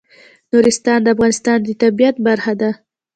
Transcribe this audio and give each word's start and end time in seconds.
نورستان 0.51 0.99
د 1.03 1.07
افغانستان 1.15 1.57
د 1.63 1.69
طبیعت 1.81 2.15
برخه 2.27 2.53
ده. 2.61 2.69